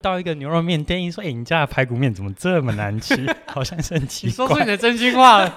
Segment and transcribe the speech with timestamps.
[0.00, 3.16] 到一个牛肉面店，一说：“哎、欸，你家的排骨面怎么这么难吃？
[3.48, 5.52] 好像是很奇怪。”你说出你的真心话了。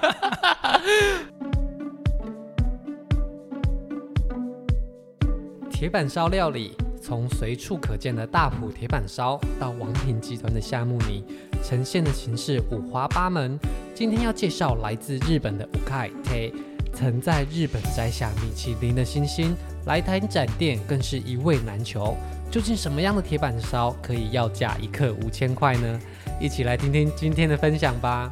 [5.70, 11.24] 铁板烧料理，从随处可见的大埔铁板烧到王品集团的夏目尼，
[11.62, 13.56] 呈现的形式五花八门。
[13.94, 16.52] 今天要介绍来自日本的五块铁，
[16.92, 19.54] 曾在日本摘下米其林的星星，
[19.86, 22.16] 来台展店更是一味难求。
[22.50, 26.00] 究竟什么样的铁板烧可以要价一克五千块呢？
[26.40, 28.30] 一起来听听今天的分享吧。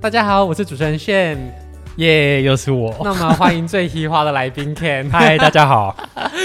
[0.00, 1.38] 大家好，我是主持人炫，
[1.96, 2.94] 耶，又是我。
[3.02, 5.08] 那我们欢迎最嘻花的来宾 Ken。
[5.12, 5.96] 嗨，大家好。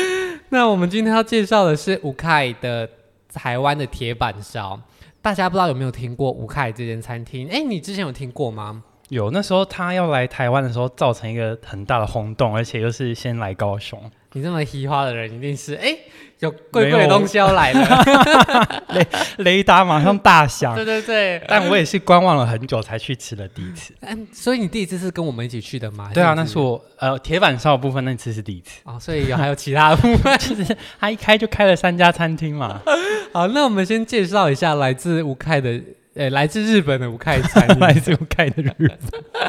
[0.50, 2.88] 那我们今天要介绍的是五块的
[3.34, 4.80] 台湾的铁板烧。
[5.22, 7.50] 大家不知道有没有听过五块这间餐厅？
[7.50, 8.84] 哎，你之前有听过吗？
[9.10, 14.02] 有，那时候他要来台湾的时候，造成一个很大的轰动，而且又是先来高雄。
[14.36, 15.96] 你这么嘻哈的人，一定是哎，
[16.40, 19.08] 有贵贵的东西要来了， 雷
[19.38, 20.74] 雷达马上大响。
[20.74, 23.94] 对对对，但我也是观望了很久才去吃的第一次。
[24.02, 26.10] 嗯，所以你第一次是跟我们一起去的吗？
[26.12, 28.82] 对啊，那是我呃铁板烧的部分那次是第一次。
[28.86, 32.82] 哦，所以有还有其他的部分， 就是他一开就开了三家餐厅嘛。
[33.32, 35.80] 好，那我们先介绍一下来自吴凯的，
[36.16, 38.98] 呃，来自日本的五块餐厅，来自五开的日本。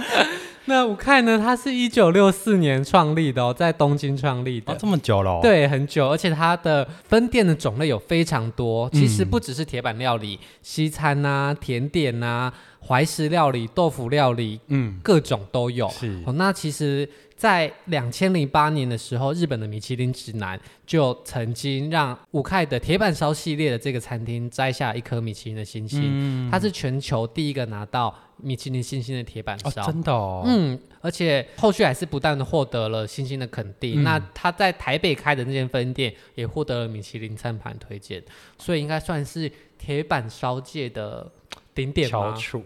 [0.66, 1.38] 那五开呢？
[1.38, 4.72] 它是一九六四年创立的哦，在东京创立的。
[4.72, 5.40] 哦，这么久了哦。
[5.42, 8.88] 对，很久，而且它的分店的种类有非常多。
[8.90, 12.50] 其实不只是铁板料理，嗯、西餐啊、甜点啊、
[12.88, 15.86] 怀石料理、豆腐料理，嗯，各种都有。
[15.90, 16.22] 是。
[16.24, 17.06] 哦，那其实。
[17.36, 26.00] 在两千零八年的时候，日本的米其林指南就曾经让五块的铁板烧系列的这个餐厅摘下一颗米其林的星星。
[26.04, 29.82] 嗯，它是全球第一个拿到米其林星星的铁板烧。
[29.82, 30.42] 哦，真的哦。
[30.46, 34.00] 嗯，而且后续还是不断的获得了星星的肯定。
[34.00, 38.22] 嗯，那他在台北开的那间分店也获得了米其林餐盘推荐，
[38.58, 41.30] 所以应该算是铁板烧界的。
[41.74, 42.62] 顶点翘楚，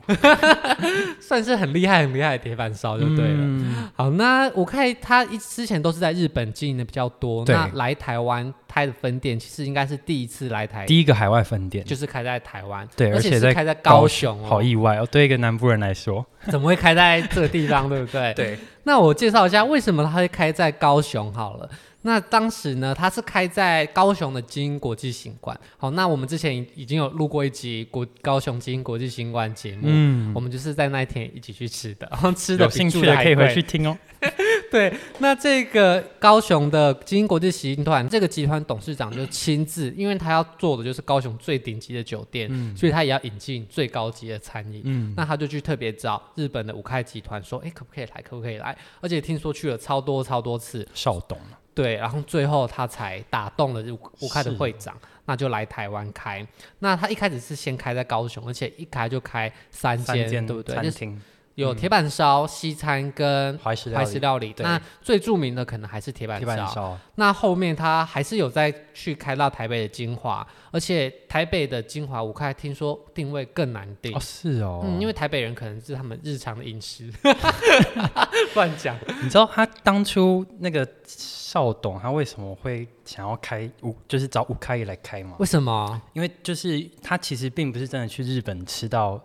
[1.19, 3.41] 算是很厉害、很厉害的铁板烧就对了。
[3.41, 11.85] 嗯、好，那我看他一之前都是在日本经营的比较多，那来台湾开的分店，其实应该是第一次来台，第一个海外分店。
[11.85, 18.35] 就是开在台湾，对，而且是开在高雄，好意外哦，对一个南部人来说，怎么会开在这个地方，对不对？
[18.37, 21.69] 对，那我介绍一下为什么他会开在高雄好了。
[22.03, 25.59] 那当时呢，他是开在高雄的晶英国际行馆。
[25.77, 33.99] 好，那我们之前已经有录过一集国高雄晶英国际行馆节目，嗯，我们就是在那一天一起去吃的，然后吃的有兴趣的可以回去听哦。
[34.71, 48.77] 对，那这个高雄的晶英国际行团这个集团董事长就亲自，因为他要做的就是高雄最顶级的酒店，嗯，所以他也要引进最高级的餐饮，嗯，那他就去特别找日本的五开集团说，哎，可不可以来，可不可以来？
[49.01, 51.39] 而且听说去了超多超多次，少董。
[51.79, 56.45] 对，然后最后他才打动了五块的会长，那就来台湾开。
[56.81, 60.75] 那他一开始是先开在高雄，而且一开就开三间，间对不对？
[60.75, 61.23] 餐厅。
[61.63, 66.97] 有铁板烧、西餐跟怀石料理，那最著名的可能还是铁板烧。
[67.17, 77.13] 那后面他还是有再去开到台北的精华，而且台北的精华五块听说定位更难定哦，是哦，嗯，因为台北人可能是他们日常的饮食，
[78.55, 78.97] 乱讲。
[79.21, 85.35] 你知道他当初那个少董他为什么会想要开五，就是找五块来开吗？
[85.41, 86.01] 为什么？
[86.13, 89.21] 因为就是他其实并不是真的去日本吃到。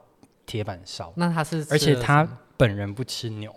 [0.45, 2.27] 铁板烧，那他是，而且他
[2.57, 3.53] 本人不吃牛，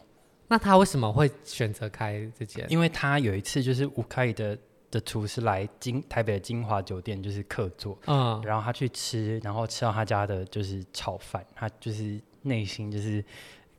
[0.49, 2.65] 那他为什么会选择开这间？
[2.69, 4.57] 因为他有一次就是五块的
[4.91, 13.25] 的厨师来金台北的金华酒店就是客座，嗯，然后他去吃，然后吃到他家的就是炒饭，他就是内心就是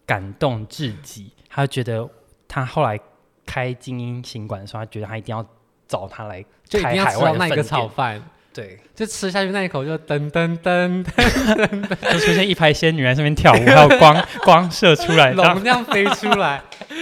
[0.05, 2.07] 感动至极，他觉得
[2.47, 2.99] 他后来
[3.45, 5.45] 开精英行馆的时候，他觉得他一定要
[5.87, 8.21] 找他来开海外那个炒饭。
[8.57, 16.59] 对，就吃下去那一口就噔噔噔噔噔， 就出现一排仙女在上面跳舞，还有光光射出来，龙这样飞出来。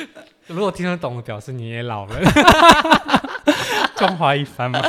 [0.48, 2.20] 如果听得懂的，表示你也老了，
[3.96, 4.82] 中华一番嘛。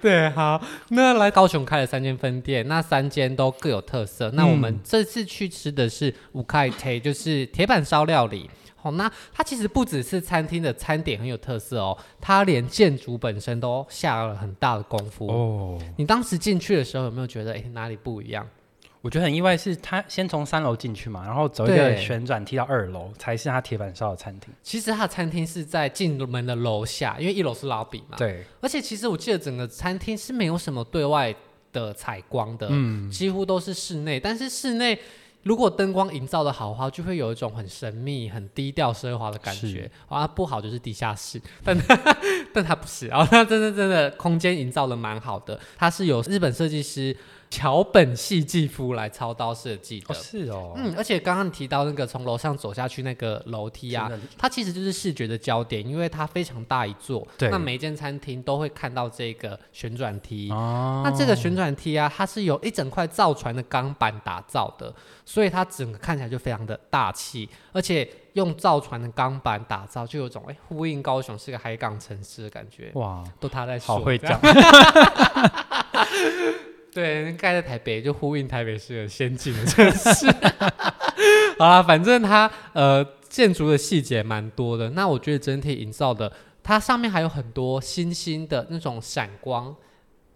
[0.00, 4.30] 对，好，那来高雄开了三间分店，那三间都各有特色。
[4.34, 8.48] 那我们这次去吃的是五块铁，就是铁板烧料理。
[8.84, 15.78] 哦，那它其实不只是餐厅的餐点很有特色哦，它连建筑本身都下了很大的功夫哦。
[15.96, 18.46] 你当时进去的时候有没有觉得诶哪里不一样？
[19.00, 24.52] 我觉得很意外，是他先从三楼进去嘛，然后走一个旋转梯到二楼才是他铁板烧的餐厅。
[24.62, 28.16] 其实他的餐厅是在进门的楼下，因为一楼是 lobby 嘛。
[28.16, 28.42] 对。
[28.60, 31.34] 而且其实我记得整个餐厅是没有什么对外
[31.72, 34.98] 的采光的，嗯，几乎都是室内，但是室内。
[35.44, 39.68] 如果灯光营造的好的话，就会有一种很神秘、很低调、奢华的感觉。
[39.68, 41.76] 是啊，不好就是地下室， 但
[42.52, 43.06] 但它不是。
[43.08, 45.58] 然后它真的真的空间营造的蛮好的。
[45.78, 47.16] 它是有日本设计师
[47.50, 50.06] 桥本系纪夫来操刀设计的。
[50.08, 60.50] 哦，是哦，嗯，而且刚刚提到那个从楼上走下去那个楼梯啊，它其实就是视觉的焦点，因为它非常大一座，对，那每一间餐厅都会看到这个旋转梯。
[60.50, 64.92] 哦，那这个旋转梯啊，它是由一整块造船的钢板打造的，
[65.24, 72.90] 所以它整个看起来就非常的大气，而且用造船的钢板打造，就有种哎呼应高雄是个海港城市的感觉。
[72.94, 74.40] 哇，都他在说，好会讲。
[76.94, 80.26] 对，盖在台北就呼应台北市的先进的城市。
[81.58, 84.90] 好啦，反正它呃建筑的细节蛮多的。
[84.90, 86.32] 那我觉得整体营造的，
[86.62, 89.74] 它上面还有很多星星的那种闪光，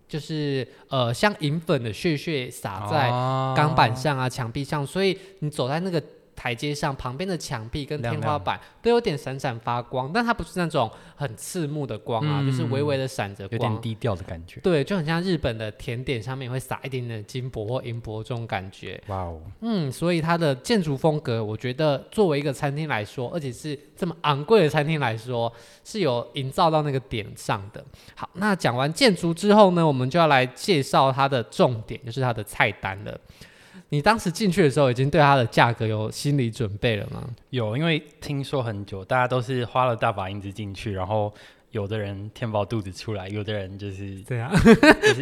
[0.08, 3.08] 就是呃像银粉的屑屑洒在
[3.56, 6.02] 钢板上啊、墙壁上，所以你走在那个。
[6.38, 14.60] 台阶上旁边的墙壁跟天花板都有点闪闪发光，但它不是那种很刺目的光啊，嗯、就是微微的闪着光，有点低调的感觉。
[14.60, 19.02] 对，就很像日本的甜点上面会撒一点点金箔或银箔这种感觉。
[19.08, 25.52] 哇哦，嗯，所以它的建筑风格，我觉得作为一个餐厅来说，而且是这么昂贵的餐厅来说，
[25.82, 27.84] 是有营造到那个点上的。
[28.14, 33.20] 好，那讲完建筑之后呢，我们就要来介绍它的重点，就是它的菜单了。
[33.90, 37.24] 你当时进去的时候，已经对它的价格有心理准备了吗？
[37.50, 41.32] 有，因为听说很久，大家都是花了大把银子进去，然后
[41.70, 44.52] 有的人填饱肚子出来，有的人就是这样，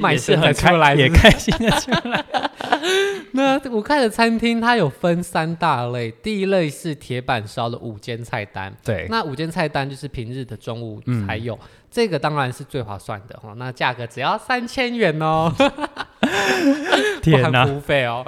[0.01, 2.25] 卖身的出来，也开心的出来。
[3.33, 15.53] 那我看的餐厅它有分三大类，第一类是铁板烧的五间菜单，对，那五间菜单就是平日的中午才有，嗯、这个当然是最划算的哈，那价格只要三千元哦。
[17.23, 18.25] 不含服务费哦。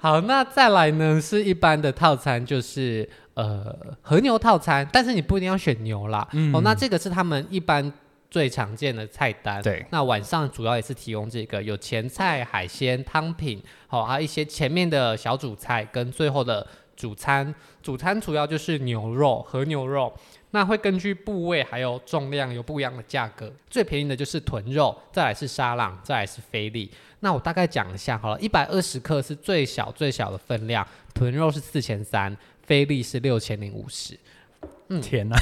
[0.00, 1.20] 好，那再来呢？
[1.20, 6.26] 是一般的套餐，就是呃和牛套餐，但是你不一定要选牛啦。
[6.32, 7.92] 嗯、哦，那这个是他们一般
[8.30, 9.62] 最常见的菜单。
[9.62, 17.54] 对，那晚上主要也是提供这个有前菜、海鲜、汤品，好、哦，还有一些前面的小主菜跟最后的主餐。
[17.82, 20.12] 主餐主要就是牛肉和牛肉。
[20.50, 26.90] 那会根据部位还有重量有不一样的价格，最便宜的就是豚肉，再来是沙朗，再来是菲力。
[27.20, 34.18] 那我大概讲一下好了，一百二十克是最小最小的分量，豚肉是四千三，菲力是六千零五十。
[34.90, 35.36] 嗯，天哪！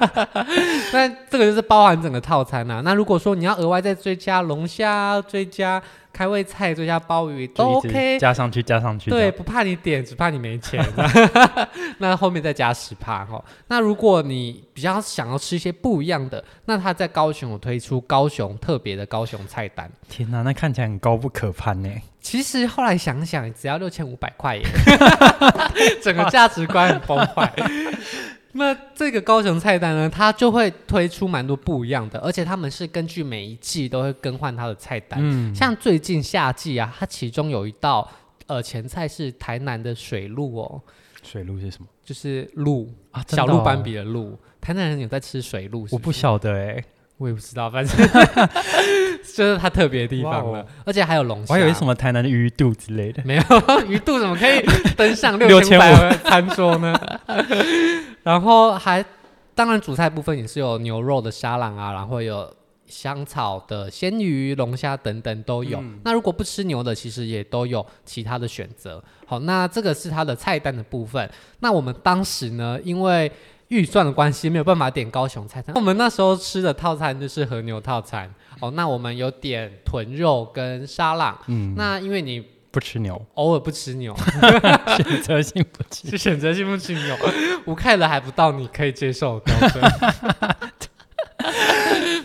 [0.92, 2.80] 那这个就是包含整个套餐呐、啊。
[2.84, 5.80] 那如果说你要额外再追加龙虾，追加
[6.12, 9.10] 开胃菜，追加鲍鱼都 OK，加上去加上去。
[9.10, 10.84] 对，不怕你点，只怕你没钱。
[11.98, 13.42] 那后面再加十趴哈。
[13.68, 19.88] 那如果你比较想要吃一些不一样的，那他在高雄有推出高雄特别的高雄菜单。
[20.08, 21.88] 天哪，那看起来很高不可攀呢。
[22.20, 24.62] 其实后来想想，只要六千五百块耶，
[26.00, 27.52] 整个价值观很崩坏。
[28.54, 35.18] 那这个高雄菜单呢，它就会推出蛮多不一样的，而且他们是根据每一季都会更换它的菜单。
[35.22, 38.06] 嗯，像最近夏季啊，它其中有一道
[38.46, 40.80] 呃前菜是台南的水鹿哦。
[41.22, 41.86] 水鹿是什么？
[42.04, 44.38] 就是鹿啊，小鹿斑比的鹿。
[44.60, 45.94] 台南人有在吃水鹿是是？
[45.94, 46.84] 我不晓得哎，
[47.16, 47.96] 我也不知道，反正
[49.34, 50.66] 就是它特别的地方了。
[50.84, 53.22] 而且还有龙虾，我还以为什么台南的鱼肚之类的。
[53.24, 53.42] 没有
[53.86, 54.62] 鱼肚怎么可以
[54.96, 56.94] 登上六千五百餐桌呢？
[58.22, 59.04] 然后还，
[59.54, 62.54] 当然主菜部分也是有牛肉的沙朗啊，然后有
[62.86, 65.78] 香草的鲜鱼、龙虾等等都有。
[65.80, 69.02] 嗯、那如果不吃牛的，其实也都有其他的选择。
[69.26, 71.28] 好，那这个是它的菜单的部分。
[71.60, 73.30] 那我们当时呢，因为
[73.68, 75.74] 预算的关系，没有办法点高雄菜单。
[75.74, 78.32] 我们那时候吃的套餐就是和牛套餐。
[78.60, 81.38] 哦，那我们有点豚肉跟沙朗。
[81.48, 82.51] 嗯，那因为你。
[82.72, 84.16] 不吃牛，偶尔不吃牛，
[84.96, 87.16] 选择性不吃，是选择性不吃牛。
[87.66, 89.84] 吴凯的还不到你可以接受的标准，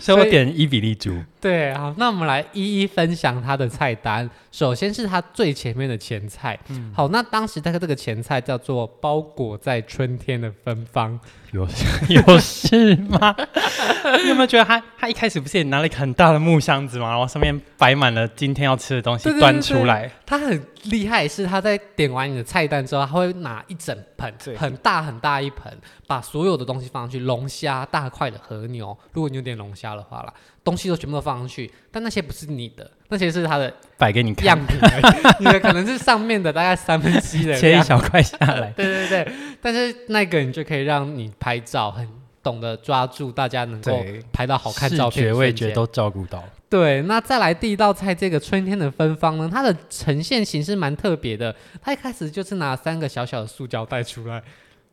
[0.00, 1.14] 所以我点伊比利猪。
[1.40, 4.28] 对，好，那我们来一一分享他的菜单。
[4.58, 11.16] 首先是它最前面的前菜，嗯、好，那当时它的这个前菜叫做包裹在春天的芬芳，
[11.52, 11.64] 有
[12.10, 13.32] 有事吗？
[14.20, 17.08] 你有没有觉得他他一开始不是也拿了一个很大的木箱子吗？
[17.08, 20.10] 然后上面摆满了今天要吃的东西，端出来。
[20.26, 25.72] 他很厉害，是他在点完你的菜单之后，他会拿一整盆，很大很大一盆，
[26.08, 30.34] 把所有的东西放上去，龙虾、大块的和牛，如果你有点龙虾的话啦。
[30.68, 35.36] 东西都全部都放上去，但那些不是你的，那些是他的摆给你看样品而已。
[35.38, 38.70] 你的可能是上面的大概三分之一的切一小块下来。
[38.76, 39.32] 对对对，
[39.62, 42.06] 但是那个你就可以让你拍照，很
[42.42, 46.44] 懂得抓住大家能够拍到好看照片，视觉味觉都照顾到。
[46.68, 51.54] 对，那再来第一道菜，这个春天的芬芳呢，它的呈现形式蛮特别的。
[51.80, 54.42] 它一开始就是拿三个小小的塑胶袋出来。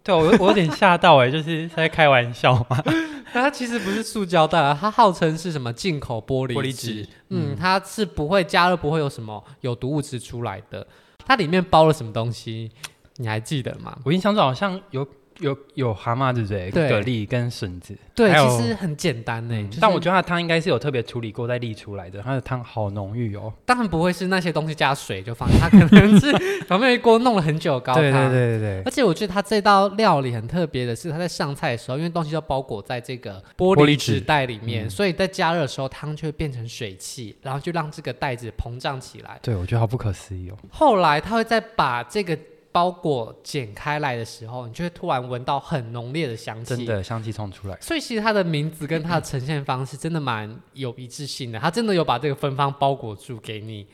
[0.06, 2.82] 对，我我有点吓到哎，就是在开玩笑嘛。
[3.34, 6.54] 那它其实不是塑胶袋啊，它号称是什么进口玻璃。
[6.54, 10.86] 玻璃纸，嗯，它是不会加热，不会有什么有毒物质出来的。
[11.26, 12.72] 它里面包了什么东西？
[13.16, 13.98] 你还记得吗？
[14.06, 15.06] 我印象中好像有。
[15.40, 16.90] 有有蛤蟆对不对？
[16.90, 19.70] 蛤蜊跟笋子，对，其实很简单呢。
[19.82, 23.52] 但我觉得它的汤应该是有特别处理过再沥出来的，它的汤好浓郁哦。
[23.66, 26.32] 当然不会是那些东西加水就放，它 可能是
[26.68, 28.02] 旁边一锅弄了很久高汤。
[28.02, 28.82] 对对对对。
[28.86, 39.38] 而且我觉得它这道料理很特别的是，它在上菜的时候，因为东西都包裹在这个玻璃纸袋里面，所以在加热的时候汤就会变成水汽，然后就让这个袋子膨胀起来。
[39.42, 40.58] 对，我觉得好不可思议哦。
[40.72, 42.38] 后来他会再把这个。
[42.76, 47.78] 包裹剪开来的时候，你就会突然闻到很浓烈的香气，真的香气冲出来。
[47.80, 53.88] 所以其实它的名字跟它的呈现方式真的蛮有一致性的，它真的有把这个芬芳包裹住给你。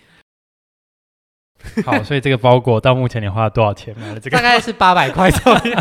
[1.85, 4.37] 好，所以这个包裹到目前你花了多少钱买了这个？
[4.37, 5.77] 大概是八百块左右。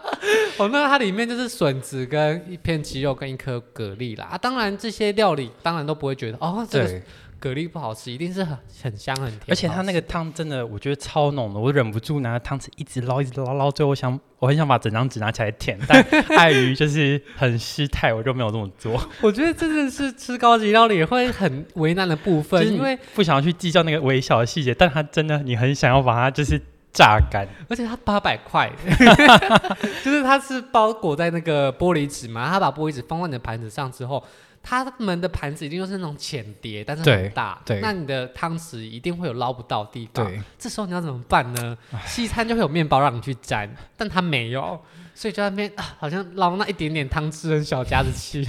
[0.56, 4.24] 哦，那它里面就是笋子跟一片鸡肉跟一颗蛤蜊啦。
[4.24, 7.02] 啊，当然这些料理当然都不会觉得哦，这个。
[7.40, 16.02] 蛤蜊不好吃，一定是很很香很甜，而且它那个汤真的，我觉得超浓的，我忍不住拿汤匙一直捞，一直捞，捞，最后我想，我很想把整张纸拿起来舔，但
[16.36, 19.00] 碍于就是很失态，我就没有这么做。
[19.20, 26.60] 我觉得真的是吃高级料理会很为难的部分，因为不想要去计较那个微小的细节，但它真的你很想要把它就是
[26.92, 28.68] 榨干，而且它八百块，
[30.02, 34.24] 就是它是包裹在那个玻璃纸嘛，它把玻璃纸放在你的盘子上之后。
[34.68, 40.26] 他们的盘子一定就是那种浅碟，但是很大，对，那你的汤匙一定会有捞不到的地方。
[40.26, 41.74] 对，这时候你要怎么办呢？
[42.04, 44.78] 西餐就会有面包让你去沾，但他没有，
[45.14, 48.46] 所以就在那边啊，好像捞那一点点汤汁，很小家子气。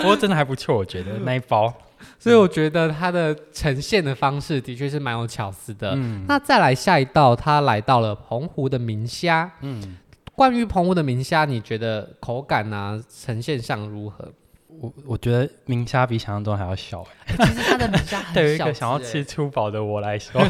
[0.00, 1.74] 不过真的还不错，我觉得那一包。
[2.20, 5.94] 所以我觉得它的呈现的方式的确是蛮有巧思的。
[5.96, 9.50] 嗯，那再来下一道，它来到了澎湖的明虾。
[9.62, 9.96] 嗯，
[10.36, 14.32] 关于澎湖的明虾，你觉得口感啊，呈现上如何？
[14.80, 20.40] 我我觉得明虾比想象中还要小，欸，其实它的明虾很小，对于一个想要吃粗饱的我来说，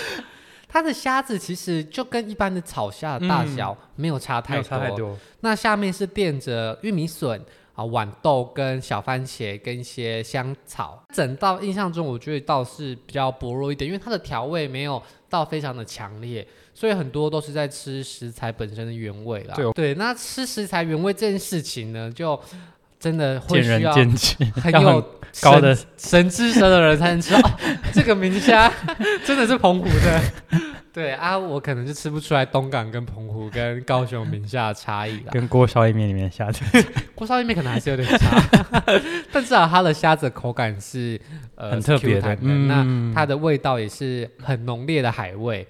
[0.68, 4.62] 它的虾子其实就跟一般的炒虾的大小没有差太多。
[4.62, 5.16] 嗯、差太多。
[5.40, 7.40] 那下面是垫着玉米笋
[7.74, 11.02] 啊、豌豆跟小番茄跟一些香草。
[11.12, 19.54] 整道印象中，我觉得倒是比较薄弱一点，因为它的调味没有到非常的强烈，所以很多都是在吃食材本身的原味啦。
[19.54, 22.38] 对，对，那吃食材原味这件事情呢，就。
[23.06, 25.00] 真的会需要很 有
[25.40, 27.40] 高的神之舌的人才能吃哦。
[27.92, 28.68] 这个明虾
[29.24, 30.20] 真的是澎湖的，
[30.92, 35.30] 对啊，我可能就吃不出来东港跟澎湖跟高雄名虾的差异啦。
[35.30, 36.64] 跟锅烧意面里面虾子，
[37.14, 38.42] 锅烧意面可能还是有点差，
[39.30, 41.20] 但至少它的虾子口感是
[41.54, 42.66] 呃很特别的，的嗯、
[43.12, 45.64] 那它的味道也是很浓烈的海味。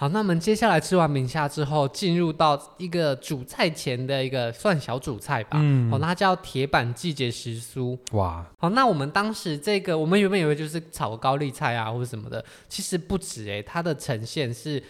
[0.00, 5.58] 好，那我们接下来吃完明虾之后，进入到一个主菜前的一个算小主菜吧。
[5.60, 7.98] 嗯，好，那它叫铁板季节时蔬。
[8.12, 14.82] 哇，好，那我们当时这个，我们原本以为就是炒高丽菜啊，或者什么的，其实不止诶，它的呈现是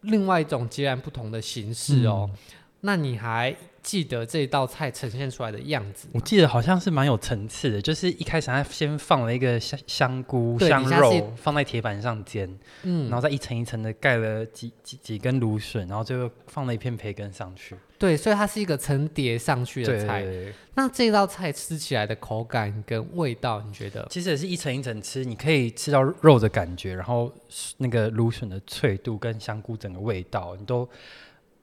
[0.00, 2.30] 另外一种截然不同的形式哦。
[2.32, 2.38] 嗯、
[2.80, 3.54] 那你还
[3.84, 6.08] 记得这道菜呈现出来的样子？
[6.12, 17.76] 我记得好像是蛮有层次的，就是一开始他先放了一个香香菇香肉放在铁板上煎，嗯，然后再一层一层的盖了几几几根芦笋，然后最后放了一片培根上去。
[17.98, 20.26] 对，所以它是一个层叠上去的菜。
[20.74, 24.06] 那这道菜吃起来的口感跟味道，你觉得？
[24.10, 27.32] 其实也是一层一层吃，你可以吃到肉的感觉，然后
[27.76, 30.88] 那个芦笋的脆度跟香菇整个味道，你都。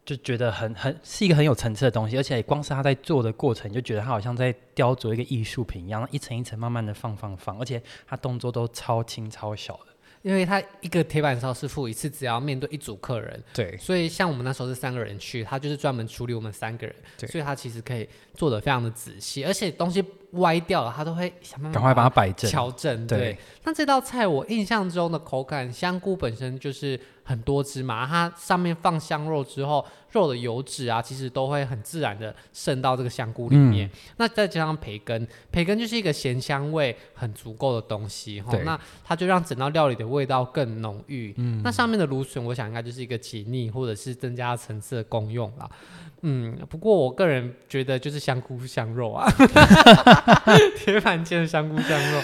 [0.06, 9.88] 就觉得很很是一个很有层次的东西，而且光是他在做的过程，就觉得他好像在雕琢一个艺术品一样，一层一层慢慢的放放放，而且他动作都超轻超小的。
[10.24, 20.00] 因为他一个铁板烧师傅一次只要面对一组客人，对，所以像我们那时候是三个人去，他就是专门处理我们三个人，对，所以他其实可以做的非常的仔细，而且东西
[20.32, 23.08] 歪掉了，他都会想办法赶快把它摆正、调整。
[23.08, 33.88] 对，那这道菜我印象中的口感，香菇本身就是很多汁嘛，它上面放香肉之后，肉的油脂啊，其实都会很自然的渗到这个香菇里面。
[33.88, 41.34] 嗯、那再加上培根，培根就是一个咸香味很足够的东西，哈，那它就让整道料理的味道更浓郁。
[41.38, 45.70] 嗯，那上面的芦笋，我想应该就是一个解腻或者是增加层次的功用啦。
[46.24, 49.28] 嗯，不过我个人觉得就是香菇香肉啊，
[50.78, 52.20] 铁板煎香菇香肉，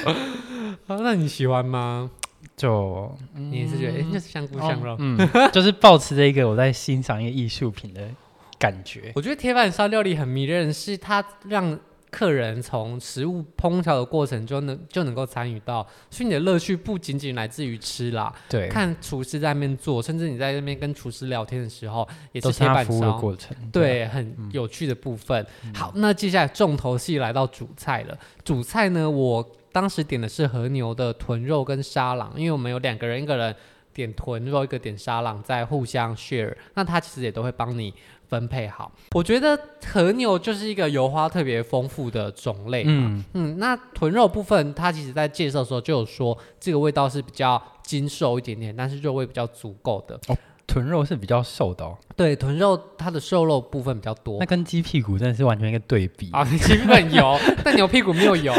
[0.88, 2.10] 啊，那你喜欢吗？
[2.56, 8.10] 就、嗯、你也是觉得，哎、欸，就是香菇香肉，哦、嗯， 就是保持着一个我在欣赏一个艺术品的
[8.58, 9.12] 感觉。
[9.16, 11.77] 我觉得铁板烧料理很迷人，是它让
[12.17, 25.45] 客人从食物烹调的过程就能就能够参与到，所以你的乐趣不仅仅来自于吃啦，对，看厨师在那边做，甚至你在那边跟厨师聊天的时候，也是铁板烧的过程，对，对很有趣的部分。
[25.63, 28.17] 嗯、好，那接下来重头戏来到主菜了。
[28.43, 33.55] 主菜呢，我当时点的是和牛的豚肉跟沙朗，因为我们有两个人，一个人
[33.93, 37.93] 点豚肉，一个点沙朗，在互相 share，那他其实也都会帮你。
[38.29, 42.84] 分配好，我觉得和牛就是一个油花特别丰富的种类。
[42.86, 50.19] 嗯嗯，那豚肉部分，它其实在介绍的时候就有说，这个味道是比较精瘦一点点，但是肉味比较足够的。
[50.27, 51.98] 哦，豚肉是比较瘦的哦。
[52.15, 54.38] 对，豚肉它的瘦肉部分比较多。
[54.39, 56.43] 那跟鸡屁股真的是完全一个对比 啊！
[56.43, 58.53] 鸡屁股很油， 但牛屁股没有油。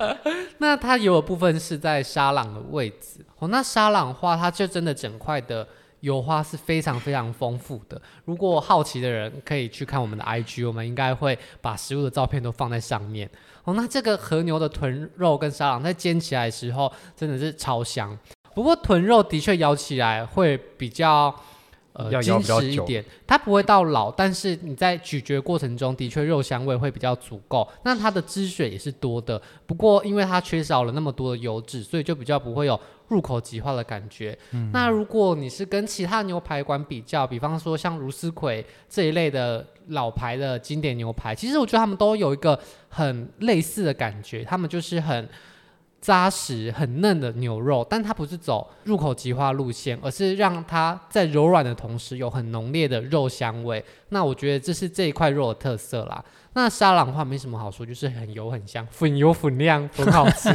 [0.58, 3.24] 那它油的部分是在沙朗的位置。
[3.38, 5.66] 哦，那沙朗的话，它就真的整块的。
[6.00, 8.00] 油花是非常非常丰富的。
[8.24, 13.28] 如果好奇的人可以去看我们的 IG，我们应该会把食物的照片都放在上面。
[13.64, 18.16] 哦，那这个和牛的臀肉跟沙朗在煎起来的时候真的是超香。
[18.54, 21.34] 不过臀肉的确咬起来会比较
[21.92, 27.68] 呃坚实一点，它不会到老，但是你在咀嚼过程中的确肉香味会比较足够。
[27.84, 32.78] 那它的汁水也是多的，不过因为它缺少了那么多的油脂，所以就比较不会有。
[33.08, 34.36] 入口即化的感觉。
[34.52, 42.58] 嗯、那如果你是跟其他牛排馆比较，比方说像如斯葵这一类的老牌的经典牛排，其实我觉得他们都有一个
[42.88, 45.28] 很类似的感觉，他们就是很
[46.00, 53.84] 扎实、很嫩的牛肉，但它不是走入口即化路线，而是让它在柔软的同时有很浓烈的肉香味。
[54.10, 56.24] 那我觉得这是这一块肉的特色啦。
[56.56, 60.50] 那沙朗的话没什么好说，就是很油很香，粉油粉亮，很好吃。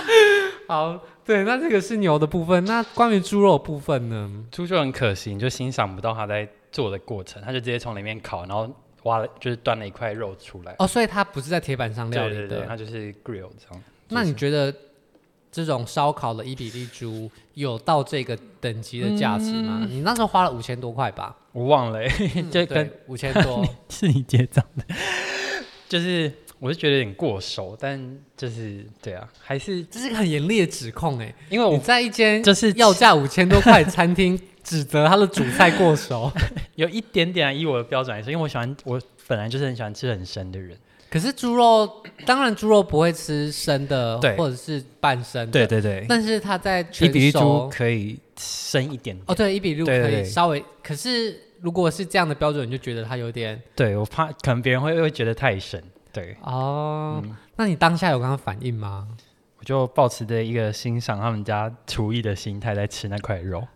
[0.66, 0.98] 好。
[1.28, 2.64] 对，那这个是牛的部分。
[2.64, 4.46] 那关于猪肉的部分呢？
[4.50, 8.66] 猪就很可惜，你就欣赏不到它在做的过程，它就直接从里面烤，然后
[9.02, 10.74] 挖了，就是端了一块肉出来。
[10.78, 13.82] 哦，所以它不是在铁板上料理的，对对对，它就是 grill 这样。
[14.08, 14.74] 那你觉得
[15.50, 19.80] 这种烧烤的伊比利猪有到这个等级的价值吗？
[19.82, 21.36] 嗯、你那时候花了五千多块吧？
[21.52, 22.00] 我忘了，
[22.50, 24.84] 就跟五千多 是你结账的，
[25.88, 26.32] 就是。
[26.60, 36.32] 我是觉得有点过熟，但就是对啊，还是这是个很严厉的指控哎、欸，因为我在一间就是要价五千多块餐厅指责他的主菜过熟，
[36.74, 40.76] 有一点点啊，以我的标准来说，因为我喜欢我本来就是很喜欢吃很生的人，
[41.10, 49.18] 可是猪肉当然猪肉不会吃生的，或者是半生的，对对对，但是它在伊比利猪可以生一点点。
[49.26, 55.82] 哦，对，一比利猪可以稍微，可是如果是这样的标准，你就觉得它有点，对我怕可能别人会会觉得太生。
[56.12, 56.36] 对。
[56.42, 59.08] 哦，嗯、那你当下有跟他反应吗？
[59.60, 63.66] 我就抱持着一个欣赏他们家厨艺的心态在吃那块肉，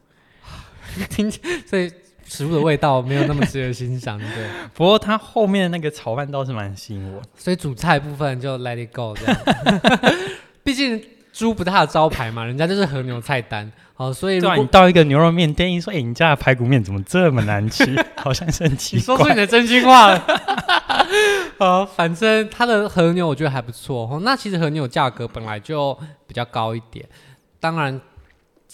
[1.10, 1.28] 听，
[1.66, 1.90] 所以
[2.32, 4.48] 食物的味道没有那么值得欣赏，对。
[4.72, 9.38] 不过它后面那个炒饭倒是蛮吸引我，所以主菜部分就 let it go 这样。
[10.64, 10.98] 毕竟
[11.30, 13.70] 猪不是他的招牌嘛，人家就是和牛菜单。
[13.92, 17.84] 好，所以如果你到一个牛肉面店，一说，哎、欸，你家的排骨面怎么这么难吃？
[18.16, 18.98] 好像是很奇怪。
[18.98, 20.24] 你说出你的真心话了。
[21.58, 24.18] 好，反正它的和牛我觉得还不错。
[24.24, 27.06] 那其实和牛价格本来就比较高一点，
[27.60, 28.00] 当然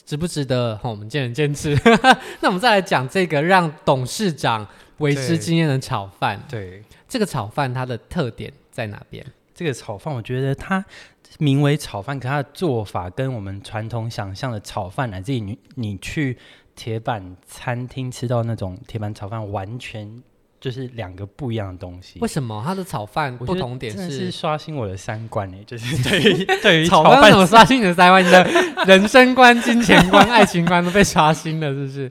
[0.08, 1.78] 值不值得，我们见仁见智。
[2.40, 4.66] 那我们再来讲这个让董事长
[5.00, 6.42] 为之惊艳的炒饭。
[6.48, 9.22] 对，这个炒饭它的特点在哪边？
[9.54, 10.82] 这个炒饭我觉得它
[11.38, 16.38] 名为炒饭，可它的做法跟我们传统想象的炒饭，来自于你你去
[16.74, 20.22] 铁板餐厅吃到那种铁板炒饭完全。
[20.60, 22.18] 就是两个不一样的东西。
[22.20, 24.10] 为什么他的炒饭不同点是？
[24.10, 25.56] 是刷新我的三观呢？
[25.66, 28.24] 就是对于 对于炒饭怎么刷新你的三观？
[28.24, 28.44] 你的
[28.86, 32.10] 人生观、金钱观、爱情观都被刷新了，是不是？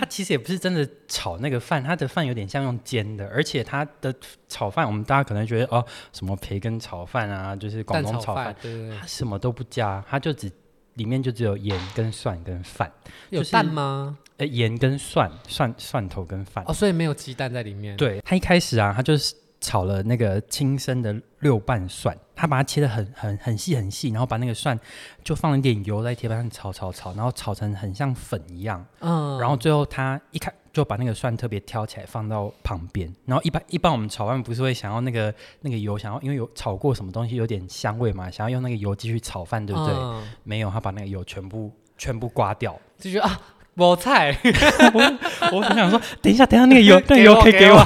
[0.00, 4.14] 他其实也不是真的炒那个饭，他的饭有点像用煎的，而且他的
[4.48, 10.50] 炒饭，我们大家可能觉得哦，什么培根炒饭啊，就是广东炒饭，对对对，它什么都不加，他就只
[10.94, 12.90] 里面就只有盐跟蒜跟饭，
[13.30, 14.18] 有蛋吗？
[14.38, 17.96] 呃，盐跟蒜、蒜蒜头跟饭哦，所以没有鸡蛋在里面。
[17.96, 24.78] 对，他一开始啊，他就是炒了那个青生的六瓣蒜，他把它切的很很很细很细，然后把那个蒜
[25.24, 28.84] 就放一点油在铁板上炒炒炒，然后炒成很像粉一样。
[29.00, 39.94] 嗯，然后最后他一开就把那个蒜特别挑起来放到旁边，然后一般一般我们炒饭不是会想要那个那个油，想要因为有炒过什么东西有点香味嘛，想要用那个油继续炒饭，对不对？
[39.94, 43.40] 嗯，没有，他把那个油全部全部刮掉，就觉得啊。
[43.76, 44.36] 菠菜，
[44.94, 45.18] 我
[45.52, 47.76] 我很想说，等一下，等一下，那个油， 那个油可以给我，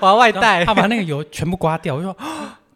[0.00, 0.06] 我。
[0.06, 0.64] 要外带。
[0.64, 2.16] 他把那个油全部刮掉，我就说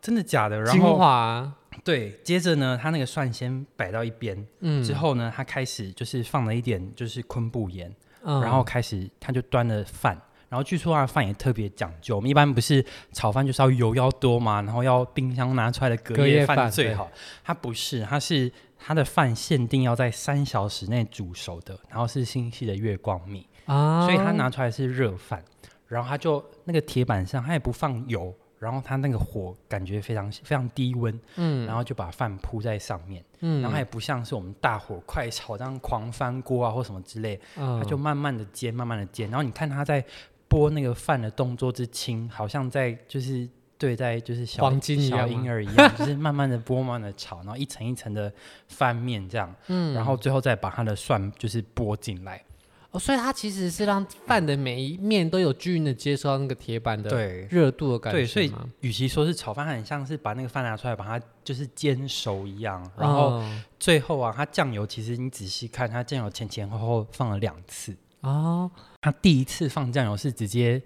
[0.00, 0.56] 真的假的？
[0.58, 1.52] 然后精华，
[1.84, 17.10] 对，接着呢，他那个蒜先摆到一边，嗯，之后呢，他开始就是放了一点就是昆布盐，嗯，然后开始他就端了饭，然后据说他的饭也特别讲究，我们一般不是炒饭就是要油要多嘛，然后要冰箱拿出来的隔夜饭最好。
[17.44, 18.50] 他不是，他是
[18.88, 25.44] 他的饭限定要在三小时内煮熟的，然后是新系的月光米啊，所以他拿出来是热饭，
[25.86, 28.34] 然后他就那个铁板上他也不放油。
[28.58, 39.30] 然后他那个火感觉非常非常低温，嗯，然后就把饭铺在上面，嗯，然后也不像是我们大火快炒这样狂翻锅啊或什么之类，嗯，他就慢慢的煎，慢慢的煎。
[39.30, 40.04] 然后你看他在
[40.48, 48.30] 拨那个饭的动作之轻，好像在就是对待就是小黄金小婴儿一样，就是慢慢的拨，慢慢的炒，然后一层一层的
[48.66, 52.42] 翻面这样，嗯，然后最后再把它的蒜就是拨进来。
[52.90, 57.10] 哦，所以它其实是让饭的每一面都有均匀的接收到那个铁板的
[57.50, 58.20] 热度的感觉。
[58.20, 62.82] 对，所以与其说是炒饭，它很像是把那个饭拿出来，把它就是煎熟一样。
[62.96, 63.42] 然后
[63.78, 67.94] 最后啊，它酱油其实你仔细看，它酱油前前后后放了两次。
[68.22, 68.70] 哦，
[69.02, 70.82] 它第一次放酱油是直接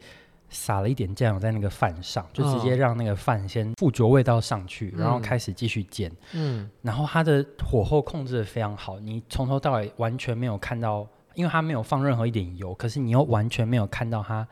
[0.52, 6.12] 撒了一点酱油在那个饭上，就直接让那个饭先附着味道上去，然后开始继续煎。
[6.34, 11.04] 嗯，然后它的火候控制的非常好，你从头到尾完全没有看到。
[11.34, 14.46] 因为它没有放任何一点油，可是你又完全没有看到它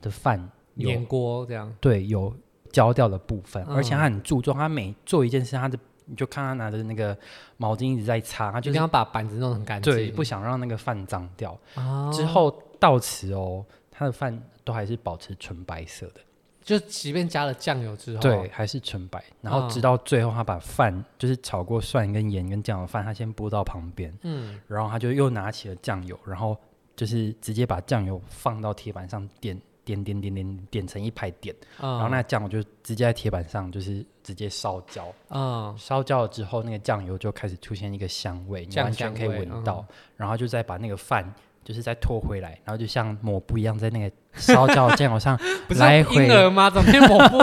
[0.00, 1.70] 的饭粘锅这样。
[1.78, 2.34] 对，有
[2.70, 7.14] 焦掉的部分，嗯、而且他很注重，他每做一件事，他的你就看他拿着那个
[7.58, 11.54] 毛巾一直在擦，他就是要把板子弄得很干净，对，不想让那个饭脏掉。
[11.74, 16.20] 哦、之后到此哦，他的饭都还是保持纯白色的。
[16.64, 19.20] 就即便加了酱油之后，对，还是纯白。
[19.40, 26.56] 然后直到最后，他把饭就是炒过蒜跟盐跟酱油饭，他先拨到旁边，嗯，然后他就又拿起了酱油，然后
[26.94, 41.34] 就是直接把酱油放到铁板上点点点点点点成一排点，嗯、然后那酱油就直接在铁板上就是直接烧焦，嗯，烧焦了之后，那个酱油就开始出现一个香味，你完全可以闻到，嗯、然后就再把那个饭。
[41.64, 45.38] 就是再拖回来，然后就像抹布一样，在那个烧焦的酱油上
[45.76, 46.50] 来回。
[46.50, 46.68] 吗？
[46.70, 47.38] 怎么变抹布？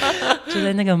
[0.52, 0.98] 就在那个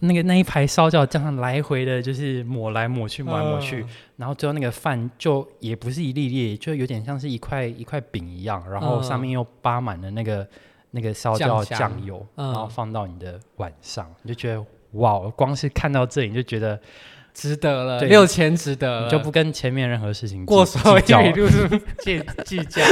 [0.00, 10.46] 那个那一排烧焦的酱上来回的，就是抹来抹去，抹来抹去，呃、然后最后那个饭就也不是一粒粒，就有点像是一块一块饼一样，然后上面又扒满了那个
[10.92, 16.80] 那个烧焦的酱油，呃、然后放到你的碗上，你就觉得哇，光是看到这里你就觉得。
[17.34, 21.48] 值得了，六千值得了，就不跟前面任何事情过所谓一路
[22.00, 22.82] 计计较。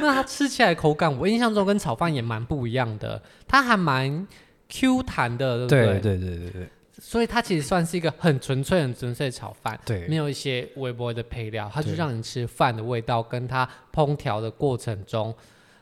[0.00, 4.26] 那它吃起来口感，我印象中跟炒饭也蛮不一样的，它还蛮
[4.68, 6.00] Q 弹的，对不对？
[6.00, 6.68] 对对对对对。
[7.00, 15.34] 所以它其实算是一个很纯粹、很纯粹的炒饭，对，没有一些微波的配料，它就让你吃饭的味道，跟它烹调的过程中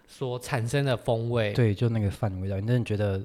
[0.06, 1.52] 所产生的风味。
[1.52, 3.20] 对，就那个饭的味道，你真的觉得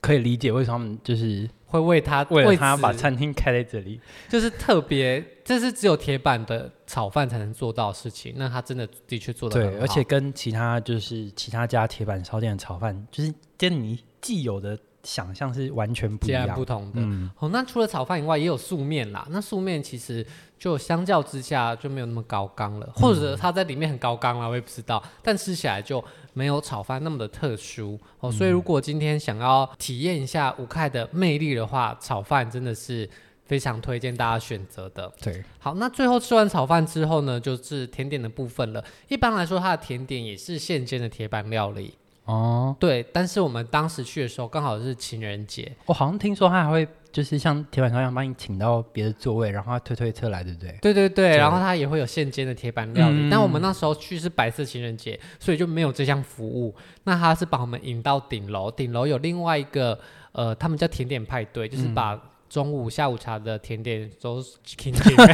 [0.00, 1.48] 可以理解为什么他们就是。
[1.68, 8.34] 会为他为了他把餐厅开在这里，就是特别，这是只有铁板的炒饭才能做到的事情。
[8.36, 16.94] 那他真的的确做得很好，对，而且跟其他就是其他家铁板烧店的炒饭，就是跟你既有的想象是完全不一样不同的。
[16.96, 19.26] 嗯，好，那除了炒饭以外，也有素面啦。
[19.30, 20.26] 那素面其实
[20.58, 25.02] 就相较之下就没有那么高纲了，嗯、或者它在里面很高纲啦，我也不知道。
[25.22, 26.02] 但吃起来就。
[26.38, 33.10] 没有炒饭那么的特殊哦，所以如果今天想要体验一下五开的魅力的话，炒饭真的是
[33.44, 35.12] 非常推荐大家选择的。
[35.20, 38.84] 对，好，那最后吃完炒饭之后呢，就是甜点的部分了。
[39.08, 41.94] 一般来说，它的甜点也是现煎的铁板料理
[42.28, 42.76] 哦。
[42.78, 46.86] 对，但是我们当时去的时候刚好是情人节，我好像听说他还会。
[47.10, 50.78] 就是像铁板烧一样，帮你请到别的座位，然后他推推车来，对不对？
[50.82, 53.16] 对对对，然后他也会有现煎的铁板料理。
[53.16, 56.72] 嗯、但我们那时候去是白色情人节，所以就没有这项服务。
[57.04, 59.98] 那他是把我们引到顶楼，顶楼有另外一个
[60.32, 62.14] 呃，他们叫甜点派对，就是把
[62.48, 65.26] 中午下午茶的甜点都请进来，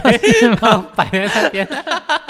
[0.43, 1.69] 然后摆在那边。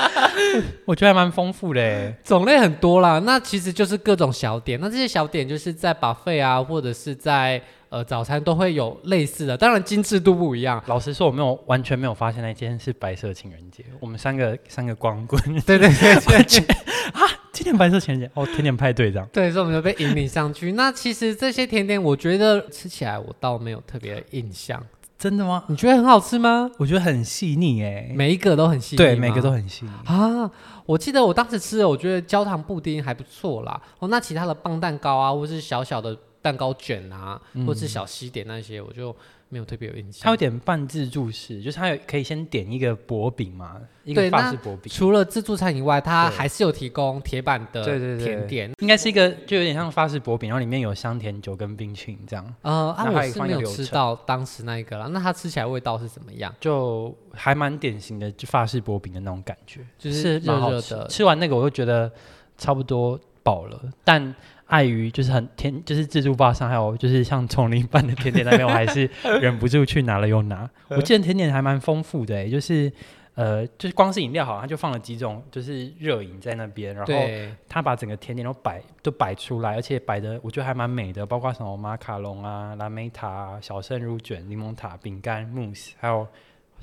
[0.85, 3.18] 我觉得还蛮丰富的，种类很多啦。
[3.20, 7.62] 那其实就是各种小点，那这些小点就是在 buffet 啊，或者是在。
[7.90, 10.83] 呃，早餐都会有类似的，当然精致度不一样。
[10.87, 13.85] 老实说，我没有完全没有发现那天是白色情人节。
[14.01, 16.64] 我们三个三个光棍，对对对， 完全
[17.64, 19.27] 啊，今天白色情人节哦，甜点派对这样。
[19.33, 20.72] 对，所以我们就被引领上去。
[20.72, 24.83] 那其实这些甜点，我觉得吃起来我倒没有特别的印象。
[25.18, 25.64] 真的吗？
[25.68, 26.70] 你觉得很好吃吗？
[26.77, 28.98] 我觉得很细腻哎，每一个都很细腻。
[28.98, 30.50] 对，每个都很细腻啊。
[30.85, 33.81] 我记得我当时吃的，我觉得焦糖布丁还不错啦。
[34.00, 36.16] 哦，那其他的棒蛋糕啊，或是小小的。
[36.44, 39.16] 蛋糕卷啊，或者是小西点那些，嗯、我就
[39.55, 40.23] 没有特别有印象。
[40.25, 44.93] 它有点半自助式，就是它有可以先点一个薄饼嘛，一个法式薄饼。
[44.93, 47.85] 除了自助餐以外，它还是有提供铁板的
[48.19, 52.55] 甜点，应该是一个就有点像法式薄饼，然后里面有香甜酒跟冰淇淋这样。
[52.62, 55.07] 呃，啊，我是没有吃到当时那一个啦。
[55.07, 56.53] 那它吃起来味道是怎么样？
[56.59, 61.07] 就还蛮典型的，就法式薄饼的那种感觉，就是热热的。
[61.07, 62.11] 吃完那个，我就觉得
[62.59, 63.21] 差不多。
[63.45, 63.79] 饱了。
[64.03, 64.35] 但
[64.66, 69.09] 碍于就是很甜，就是自助吧上还有就是像丛林般的甜点那边，我还是
[69.40, 70.68] 忍不住去拿了又拿。
[70.90, 72.92] 我记得甜点还蛮丰富的，欸，就是。
[73.37, 77.12] 呃，就是光是饮料好，他就放了几种，就是热饮在那边，然后
[77.68, 86.24] 他把整个甜点都摆都摆出来，而且摆的我觉得还蛮美的，包括什么马卡龙啊、蓝莓塔、小圣乳卷、柠檬塔、饼干、慕斯，还有。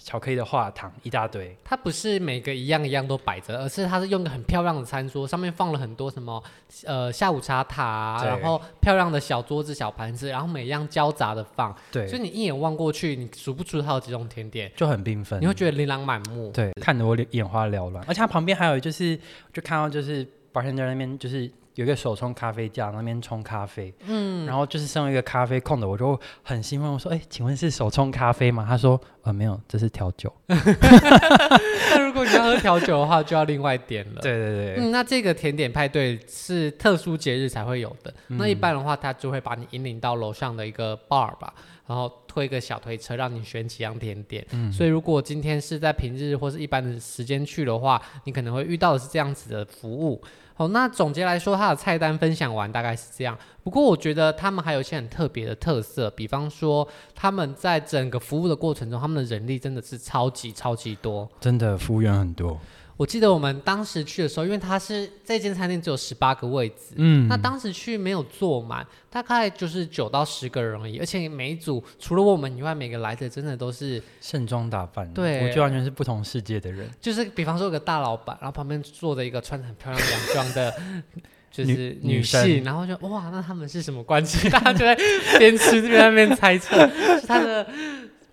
[0.04, 6.42] 巧克力的话糖一大堆，它不是每个一样一样都摆着，而是它是用个很漂亮的餐桌，上面放了很多什么
[6.86, 19.18] 呃下午茶塔、啊，然后漂亮的小桌子、小盘子，然后每样交杂的放，对，所以你一眼望过去，你数不出它有几种甜点，就很缤纷，你会觉得琳琅满目，对，看得我眼花缭乱，而且它旁边还有就是，
[19.54, 21.50] 就看到就是 bartender 那边就是。
[21.76, 30.34] 有一个手冲咖啡架，那边冲咖啡，嗯，然后就是身为一个咖啡控的，我就很兴奋，我说：“哎、欸，请问是手冲咖啡吗？”他说：“呃，没有，这是调酒。
[30.50, 34.22] ”那如果你要喝调酒的话，就要另外点了。
[34.22, 38.14] 对对对，嗯，那这个甜点派对是特殊节日才会有的。
[38.28, 41.54] 嗯、那一般的话，他就会把你引领到楼上的一个 bar 吧，
[41.88, 44.46] 然后推个小推车，让你选几样甜点。
[44.52, 50.22] 嗯，所以如果今天是在平日或是一般的时间去的话，你可能会遇到的是这样子的服务。
[50.54, 53.36] 好，那总结来说，他的菜单分享完大概是这样。
[53.64, 62.60] 不过我觉得他们还有一些很特别的特色，比方说他们在整个服务的过程中，他们的人力真的是超级超级多，真的服务员很多。
[63.02, 76.88] 我记得我们当时去的时候，因为它是这间餐厅只有十八个位置，嗯，那当时去没有坐满，大概就是九到十个人而已，而且每一组除了我们以外，每个来的真的都是盛装打扮，对，我觉得完全是不同世界的人。
[77.02, 80.72] 就是比方说有个大老板，然后旁边坐着一个穿得很漂亮洋装的，
[81.50, 84.48] 就是女性，女然后就哇，那他们是什么关系？
[84.54, 84.96] 大家就在
[85.40, 86.88] 边吃边那边猜测，
[87.20, 87.66] 是他的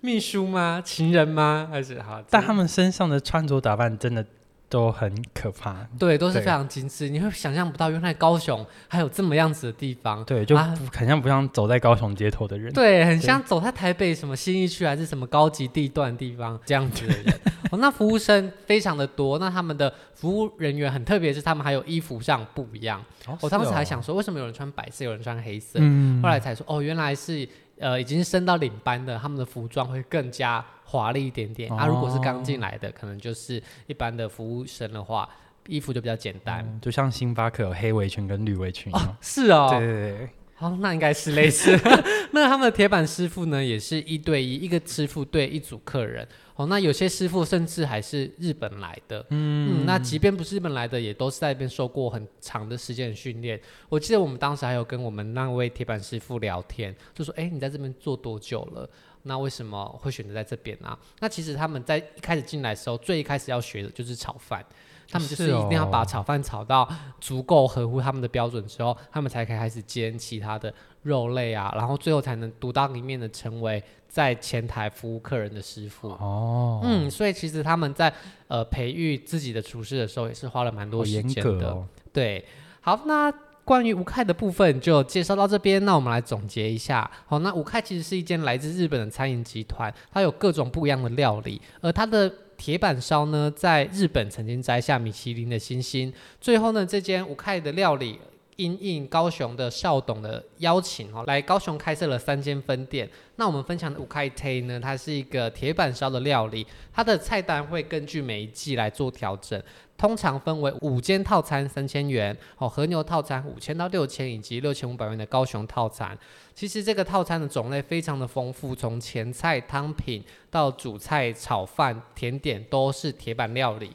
[0.03, 0.83] 秘书吗？
[0.85, 1.67] 情人吗？
[1.71, 2.23] 还是好？
[2.29, 4.23] 但他们身上的穿着打扮真的。
[4.69, 17.41] 都很可怕，对，都是非常精致，你会想象不到，原来高雄还有这么样子的地方，对，就很像不像走在高雄街头的人，对，很像走在台北什么新义区还是什么高级地段地方这样子的人。
[17.71, 23.05] 哦，那服务生非常的多，那他们的服务人员很特别，是他们还有衣服上不一样。
[23.27, 25.79] 我、哦哦、当时还想说，为什么有人穿白色，有人穿黑色？
[25.83, 27.47] 嗯、后来才说，哦，原来是
[27.81, 30.65] 呃已经升到领班的，他们的服装会更加。
[30.91, 35.29] 华丽一点点，啊，如果是刚进来的，可能就是一般的服务生的话，
[35.67, 41.79] 衣服就比较简单，嗯、就像星巴克有黑围裙跟绿围裙、哦，是哦，对对对，好、哦，那应该是类似。
[42.33, 46.27] 那他们的铁板师傅呢，也是一对一，一个师傅对一组客人。
[46.57, 53.61] 哦，那有些师傅甚至还是日本来的，嗯，嗯，那即便不是日本来的，也都是在那边受过很长的时间的训练。
[53.89, 58.91] 我记得我们当时还有跟我们那位铁板师傅聊天，就说：“哎、欸，你在这边做多久了？”
[59.23, 60.99] 那为什么会选择在这边呢、啊？
[61.21, 64.65] 那其实他们在一开始进来的时候，最一开始要学的就是炒饭，
[65.11, 66.89] 他们就是一定要把炒饭炒到
[67.21, 76.09] 足够合乎他们的标准之后，他们才可以开始煎其他的肉类啊，然后最后才能独当一面的成为在前台服务客人的师傅。
[76.11, 78.13] 哦，嗯，所以其实他们在
[78.49, 81.87] 呃培育自己的厨师的时候，也是花了蛮多时间的、哦。
[82.13, 82.45] 对，
[82.81, 83.33] 好，那。
[83.69, 87.11] 关于吴凯的部分就介绍到这边，那我们来总结一下。
[87.27, 96.13] 好，那吴凯其实是一间来自日本的餐饮集团，它有各种不一样的料理，而它的铁板烧呢，在日本曾经摘下米其林的星星。
[96.41, 98.19] 最后呢，这间吴凯的料理
[98.57, 103.09] 因应高雄的少董的邀请哦，来高雄开设了三间分店。
[103.37, 109.63] 那我们分享的吴凯推呢，它是一个铁板烧的料理，它的菜单会根据每一季来做调整。
[109.97, 116.17] 通常分为五间套餐三千元，哦，和牛套餐五千到六千，以及六千五百元的高雄套餐。
[116.59, 123.93] 其实这个套餐的种类非常的丰富，从前菜、汤品到主菜、炒饭、甜点都是铁板料理。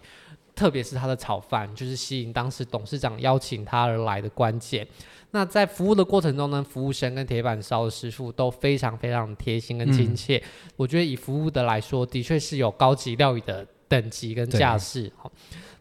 [0.56, 4.88] 特别是他的炒饭，就是吸引当时董事长邀请他而来的关键。
[5.32, 10.38] 那在服务的过程中呢，服务生跟铁板烧的师傅都非常非常贴心跟亲切。
[10.38, 15.12] 嗯、我觉得以服务的来说，的确是有高级料理的等级跟架势。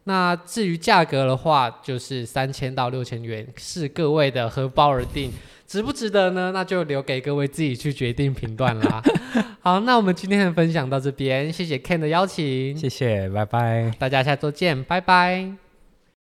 [0.04, 5.30] 那至于价格的话，就是三千到六千元，视各位的荷包而定，
[5.66, 6.50] 值不值得呢？
[6.52, 9.02] 那就留给各位自己去决定评断啦。
[9.60, 15.71] 好，那我们今天的分享到这边，谢谢 Ken 的邀请，谢谢，拜拜，大家下周见，拜拜。